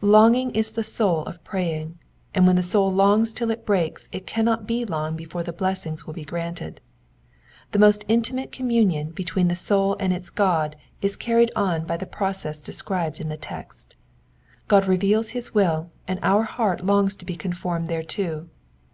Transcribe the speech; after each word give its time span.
Longing 0.00 0.50
is 0.52 0.70
the 0.70 0.82
soul 0.82 1.24
of 1.26 1.44
praying, 1.44 1.98
and 2.34 2.46
when 2.46 2.56
the 2.56 2.62
soul 2.62 2.90
longs 2.90 3.34
till 3.34 3.50
it 3.50 3.66
breaks, 3.66 4.08
it 4.12 4.26
cannot 4.26 4.66
be 4.66 4.82
long 4.86 5.14
before 5.14 5.42
the 5.42 5.52
blessing 5.52 5.98
will 6.06 6.14
be 6.14 6.24
panted. 6.24 6.80
The 7.72 7.78
most 7.78 8.02
intimate 8.08 8.50
communion 8.50 9.10
between 9.10 9.48
the 9.48 9.54
soul 9.54 9.94
and 10.00 10.10
its 10.14 10.30
God 10.30 10.76
is 11.02 11.18
earned 11.28 11.50
on 11.54 11.84
by 11.84 11.98
the 11.98 12.06
process 12.06 12.62
described 12.62 13.20
in 13.20 13.28
the 13.28 13.36
text. 13.36 13.94
God 14.68 14.88
reveals 14.88 15.32
his 15.32 15.52
will, 15.52 15.90
and 16.08 16.18
our 16.22 16.44
heart 16.44 16.82
longs 16.82 17.14
to 17.16 17.26
be 17.26 17.36
conformed 17.36 17.88
thereto. 17.90 18.46